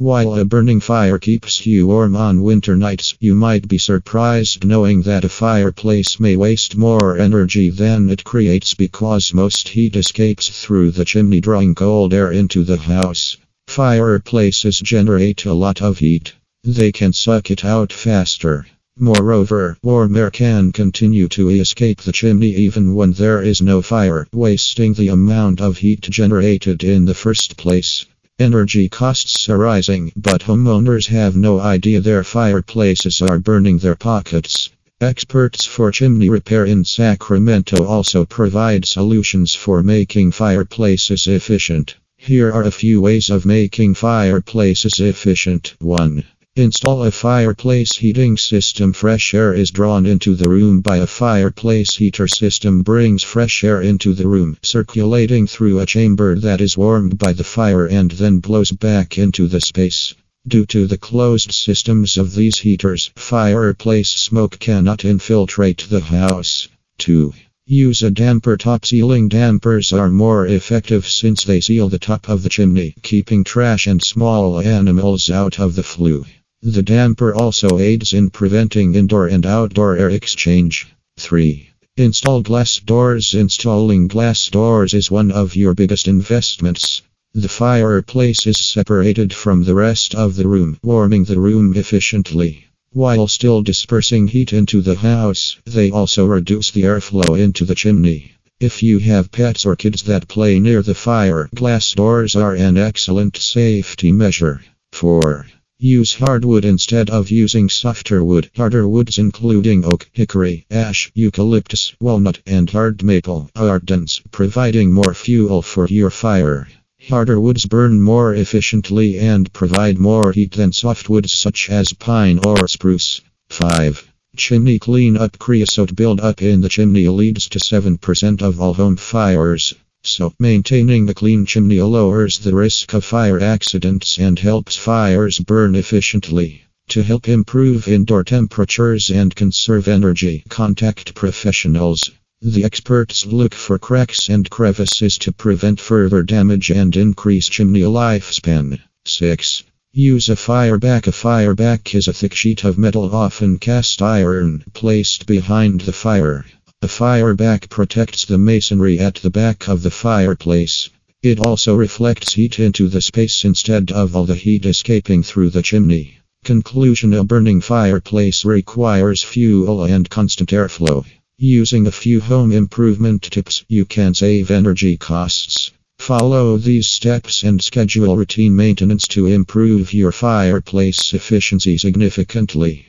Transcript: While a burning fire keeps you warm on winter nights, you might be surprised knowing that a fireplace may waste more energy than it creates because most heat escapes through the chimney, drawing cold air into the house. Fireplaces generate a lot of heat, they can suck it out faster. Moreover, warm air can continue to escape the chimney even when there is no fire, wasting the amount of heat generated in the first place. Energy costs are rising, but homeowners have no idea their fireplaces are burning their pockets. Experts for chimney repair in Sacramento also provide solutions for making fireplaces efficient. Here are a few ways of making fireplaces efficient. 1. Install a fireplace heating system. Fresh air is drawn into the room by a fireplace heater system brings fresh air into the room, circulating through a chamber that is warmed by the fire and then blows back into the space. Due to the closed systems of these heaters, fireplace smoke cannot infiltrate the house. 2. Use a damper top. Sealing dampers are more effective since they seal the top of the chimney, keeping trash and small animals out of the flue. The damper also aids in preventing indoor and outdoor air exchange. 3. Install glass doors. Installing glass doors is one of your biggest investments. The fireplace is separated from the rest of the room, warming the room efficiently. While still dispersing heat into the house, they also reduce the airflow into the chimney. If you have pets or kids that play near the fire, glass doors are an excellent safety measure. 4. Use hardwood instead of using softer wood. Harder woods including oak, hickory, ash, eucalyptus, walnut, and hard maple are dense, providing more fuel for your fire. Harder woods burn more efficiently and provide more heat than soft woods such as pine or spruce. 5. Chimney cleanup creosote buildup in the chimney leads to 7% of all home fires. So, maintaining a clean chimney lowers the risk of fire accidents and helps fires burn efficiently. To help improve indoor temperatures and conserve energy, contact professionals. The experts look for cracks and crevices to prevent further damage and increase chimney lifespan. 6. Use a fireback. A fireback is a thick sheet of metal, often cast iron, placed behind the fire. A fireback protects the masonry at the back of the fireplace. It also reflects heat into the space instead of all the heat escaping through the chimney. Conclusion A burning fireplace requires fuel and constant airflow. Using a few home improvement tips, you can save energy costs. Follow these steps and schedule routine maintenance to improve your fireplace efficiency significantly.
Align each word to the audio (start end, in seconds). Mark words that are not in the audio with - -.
While 0.00 0.34
a 0.34 0.44
burning 0.44 0.78
fire 0.78 1.18
keeps 1.18 1.66
you 1.66 1.88
warm 1.88 2.14
on 2.14 2.40
winter 2.40 2.76
nights, 2.76 3.16
you 3.18 3.34
might 3.34 3.66
be 3.66 3.78
surprised 3.78 4.64
knowing 4.64 5.02
that 5.02 5.24
a 5.24 5.28
fireplace 5.28 6.20
may 6.20 6.36
waste 6.36 6.76
more 6.76 7.18
energy 7.18 7.68
than 7.68 8.08
it 8.08 8.22
creates 8.22 8.74
because 8.74 9.34
most 9.34 9.70
heat 9.70 9.96
escapes 9.96 10.50
through 10.50 10.92
the 10.92 11.04
chimney, 11.04 11.40
drawing 11.40 11.74
cold 11.74 12.14
air 12.14 12.30
into 12.30 12.62
the 12.62 12.76
house. 12.76 13.38
Fireplaces 13.66 14.78
generate 14.78 15.44
a 15.46 15.52
lot 15.52 15.82
of 15.82 15.98
heat, 15.98 16.32
they 16.62 16.92
can 16.92 17.12
suck 17.12 17.50
it 17.50 17.64
out 17.64 17.92
faster. 17.92 18.68
Moreover, 18.96 19.78
warm 19.82 20.16
air 20.16 20.30
can 20.30 20.70
continue 20.70 21.26
to 21.30 21.48
escape 21.48 22.02
the 22.02 22.12
chimney 22.12 22.54
even 22.54 22.94
when 22.94 23.14
there 23.14 23.42
is 23.42 23.60
no 23.60 23.82
fire, 23.82 24.28
wasting 24.32 24.94
the 24.94 25.08
amount 25.08 25.60
of 25.60 25.78
heat 25.78 26.02
generated 26.02 26.84
in 26.84 27.04
the 27.04 27.14
first 27.14 27.56
place. 27.56 28.06
Energy 28.40 28.88
costs 28.88 29.48
are 29.48 29.58
rising, 29.58 30.12
but 30.14 30.42
homeowners 30.42 31.08
have 31.08 31.34
no 31.34 31.58
idea 31.58 32.00
their 32.00 32.22
fireplaces 32.22 33.20
are 33.20 33.40
burning 33.40 33.78
their 33.78 33.96
pockets. 33.96 34.70
Experts 35.00 35.64
for 35.64 35.90
chimney 35.90 36.28
repair 36.28 36.64
in 36.64 36.84
Sacramento 36.84 37.84
also 37.84 38.24
provide 38.24 38.84
solutions 38.84 39.56
for 39.56 39.82
making 39.82 40.30
fireplaces 40.30 41.26
efficient. 41.26 41.96
Here 42.16 42.52
are 42.52 42.62
a 42.62 42.70
few 42.70 43.00
ways 43.00 43.28
of 43.28 43.44
making 43.44 43.94
fireplaces 43.94 45.00
efficient. 45.00 45.74
1. 45.80 46.24
Install 46.58 47.04
a 47.04 47.12
fireplace 47.12 47.94
heating 47.94 48.36
system. 48.36 48.92
Fresh 48.92 49.32
air 49.32 49.54
is 49.54 49.70
drawn 49.70 50.06
into 50.06 50.34
the 50.34 50.48
room 50.48 50.80
by 50.80 50.96
a 50.96 51.06
fireplace 51.06 51.94
heater 51.94 52.26
system 52.26 52.82
brings 52.82 53.22
fresh 53.22 53.62
air 53.62 53.80
into 53.80 54.12
the 54.12 54.26
room, 54.26 54.56
circulating 54.60 55.46
through 55.46 55.78
a 55.78 55.86
chamber 55.86 56.36
that 56.36 56.60
is 56.60 56.76
warmed 56.76 57.16
by 57.16 57.32
the 57.32 57.44
fire 57.44 57.86
and 57.86 58.10
then 58.10 58.40
blows 58.40 58.72
back 58.72 59.18
into 59.18 59.46
the 59.46 59.60
space. 59.60 60.16
Due 60.48 60.66
to 60.66 60.88
the 60.88 60.98
closed 60.98 61.52
systems 61.52 62.18
of 62.18 62.34
these 62.34 62.58
heaters, 62.58 63.12
fireplace 63.14 64.08
smoke 64.08 64.58
cannot 64.58 65.04
infiltrate 65.04 65.86
the 65.88 66.00
house. 66.00 66.66
2. 66.98 67.32
Use 67.66 68.02
a 68.02 68.10
damper 68.10 68.56
top. 68.56 68.84
Sealing 68.84 69.28
dampers 69.28 69.92
are 69.92 70.10
more 70.10 70.44
effective 70.46 71.06
since 71.06 71.44
they 71.44 71.60
seal 71.60 71.88
the 71.88 72.00
top 72.00 72.28
of 72.28 72.42
the 72.42 72.48
chimney, 72.48 72.96
keeping 73.02 73.44
trash 73.44 73.86
and 73.86 74.02
small 74.02 74.58
animals 74.58 75.30
out 75.30 75.60
of 75.60 75.76
the 75.76 75.84
flue. 75.84 76.24
The 76.62 76.82
damper 76.82 77.32
also 77.32 77.78
aids 77.78 78.12
in 78.12 78.30
preventing 78.30 78.96
indoor 78.96 79.28
and 79.28 79.46
outdoor 79.46 79.96
air 79.96 80.10
exchange. 80.10 80.88
3. 81.16 81.70
Install 81.96 82.42
glass 82.42 82.80
doors. 82.80 83.32
Installing 83.32 84.08
glass 84.08 84.48
doors 84.48 84.92
is 84.92 85.08
one 85.08 85.30
of 85.30 85.54
your 85.54 85.74
biggest 85.74 86.08
investments. 86.08 87.02
The 87.32 87.48
fireplace 87.48 88.44
is 88.44 88.58
separated 88.58 89.32
from 89.32 89.62
the 89.62 89.76
rest 89.76 90.16
of 90.16 90.34
the 90.34 90.48
room, 90.48 90.78
warming 90.82 91.24
the 91.24 91.38
room 91.38 91.76
efficiently. 91.76 92.66
While 92.90 93.28
still 93.28 93.62
dispersing 93.62 94.26
heat 94.26 94.52
into 94.52 94.80
the 94.80 94.96
house, 94.96 95.58
they 95.64 95.92
also 95.92 96.26
reduce 96.26 96.72
the 96.72 96.82
airflow 96.82 97.38
into 97.38 97.66
the 97.66 97.76
chimney. 97.76 98.32
If 98.58 98.82
you 98.82 98.98
have 98.98 99.30
pets 99.30 99.64
or 99.64 99.76
kids 99.76 100.02
that 100.02 100.26
play 100.26 100.58
near 100.58 100.82
the 100.82 100.96
fire, 100.96 101.48
glass 101.54 101.92
doors 101.92 102.34
are 102.34 102.54
an 102.54 102.76
excellent 102.76 103.36
safety 103.36 104.10
measure. 104.10 104.60
4. 104.90 105.46
Use 105.80 106.14
hardwood 106.14 106.64
instead 106.64 107.08
of 107.08 107.30
using 107.30 107.68
softer 107.68 108.24
wood. 108.24 108.50
Harder 108.56 108.88
woods 108.88 109.16
including 109.16 109.84
oak, 109.84 110.10
hickory, 110.12 110.66
ash, 110.72 111.12
eucalyptus, 111.14 111.94
walnut, 112.00 112.40
and 112.44 112.68
hard 112.68 113.04
maple 113.04 113.48
are 113.54 113.78
dense, 113.78 114.20
providing 114.32 114.92
more 114.92 115.14
fuel 115.14 115.62
for 115.62 115.86
your 115.86 116.10
fire. 116.10 116.66
Harder 117.08 117.38
woods 117.38 117.64
burn 117.66 118.00
more 118.00 118.34
efficiently 118.34 119.20
and 119.20 119.52
provide 119.52 119.98
more 119.98 120.32
heat 120.32 120.50
than 120.50 120.72
soft 120.72 121.08
woods 121.08 121.30
such 121.30 121.70
as 121.70 121.92
pine 121.92 122.40
or 122.44 122.66
spruce. 122.66 123.20
5. 123.50 124.12
Chimney 124.36 124.80
cleanup 124.80 125.38
creosote 125.38 125.94
buildup 125.94 126.42
in 126.42 126.60
the 126.60 126.68
chimney 126.68 127.06
leads 127.06 127.48
to 127.50 127.60
7% 127.60 128.42
of 128.42 128.60
all 128.60 128.74
home 128.74 128.96
fires. 128.96 129.74
So, 130.04 130.32
maintaining 130.38 131.08
a 131.08 131.14
clean 131.14 131.44
chimney 131.44 131.80
lowers 131.80 132.38
the 132.38 132.54
risk 132.54 132.94
of 132.94 133.04
fire 133.04 133.40
accidents 133.40 134.18
and 134.18 134.38
helps 134.38 134.76
fires 134.76 135.38
burn 135.38 135.74
efficiently. 135.74 136.62
To 136.90 137.02
help 137.02 137.28
improve 137.28 137.88
indoor 137.88 138.24
temperatures 138.24 139.10
and 139.10 139.34
conserve 139.34 139.88
energy, 139.88 140.44
contact 140.48 141.14
professionals. 141.14 142.10
The 142.40 142.64
experts 142.64 143.26
look 143.26 143.52
for 143.52 143.78
cracks 143.78 144.28
and 144.28 144.48
crevices 144.48 145.18
to 145.18 145.32
prevent 145.32 145.80
further 145.80 146.22
damage 146.22 146.70
and 146.70 146.96
increase 146.96 147.48
chimney 147.48 147.82
lifespan. 147.82 148.80
6. 149.04 149.64
Use 149.92 150.28
a 150.28 150.36
fireback. 150.36 151.08
A 151.08 151.10
fireback 151.10 151.94
is 151.94 152.06
a 152.06 152.12
thick 152.12 152.34
sheet 152.34 152.62
of 152.62 152.78
metal, 152.78 153.14
often 153.14 153.58
cast 153.58 154.00
iron, 154.00 154.62
placed 154.72 155.26
behind 155.26 155.80
the 155.80 155.92
fire. 155.92 156.44
A 156.80 156.86
fireback 156.86 157.68
protects 157.68 158.24
the 158.24 158.38
masonry 158.38 159.00
at 159.00 159.16
the 159.16 159.30
back 159.30 159.68
of 159.68 159.82
the 159.82 159.90
fireplace. 159.90 160.88
It 161.24 161.40
also 161.40 161.74
reflects 161.74 162.34
heat 162.34 162.60
into 162.60 162.88
the 162.88 163.00
space 163.00 163.44
instead 163.44 163.90
of 163.90 164.14
all 164.14 164.24
the 164.26 164.36
heat 164.36 164.64
escaping 164.64 165.24
through 165.24 165.50
the 165.50 165.60
chimney. 165.60 166.18
Conclusion 166.44 167.14
A 167.14 167.24
burning 167.24 167.60
fireplace 167.60 168.44
requires 168.44 169.24
fuel 169.24 169.82
and 169.82 170.08
constant 170.08 170.50
airflow. 170.50 171.04
Using 171.36 171.88
a 171.88 171.90
few 171.90 172.20
home 172.20 172.52
improvement 172.52 173.22
tips, 173.22 173.64
you 173.66 173.84
can 173.84 174.14
save 174.14 174.52
energy 174.52 174.96
costs. 174.96 175.72
Follow 175.98 176.58
these 176.58 176.86
steps 176.86 177.42
and 177.42 177.60
schedule 177.60 178.16
routine 178.16 178.54
maintenance 178.54 179.08
to 179.08 179.26
improve 179.26 179.92
your 179.92 180.12
fireplace 180.12 181.12
efficiency 181.12 181.76
significantly. 181.76 182.86